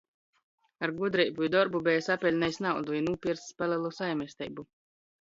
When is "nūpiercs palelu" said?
3.13-3.97